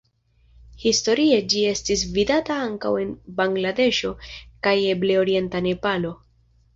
Historie 0.83 1.35
ĝi 1.53 1.59
estis 1.71 2.05
vidata 2.15 2.57
ankaŭ 2.69 2.93
en 3.03 3.11
Bangladeŝo 3.41 4.13
kaj 4.69 4.73
eble 4.95 5.19
orienta 5.25 5.63
Nepalo. 5.67 6.15